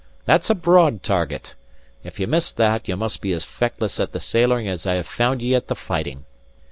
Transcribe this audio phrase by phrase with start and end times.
[0.25, 1.53] That's a broad target.
[2.03, 5.05] If ye miss that, ye must be as feckless at the sailoring as I have
[5.05, 6.25] found ye at the fighting.